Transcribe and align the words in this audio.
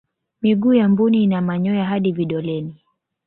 miguu 0.41 0.73
ya 0.73 0.89
mbuni 0.89 1.23
ina 1.23 1.41
manyoya 1.41 1.85
hadi 1.85 2.11
vidoleni 2.11 2.81